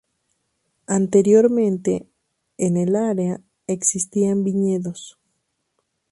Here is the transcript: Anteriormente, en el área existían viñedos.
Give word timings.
Anteriormente, 0.87 2.07
en 2.57 2.75
el 2.75 2.95
área 2.95 3.39
existían 3.67 4.43
viñedos. 4.43 5.19